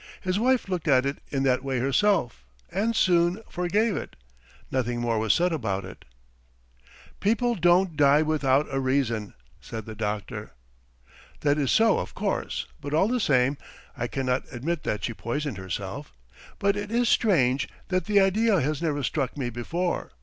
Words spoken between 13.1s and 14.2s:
same... I